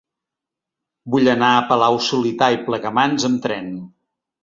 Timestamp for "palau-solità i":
1.73-2.61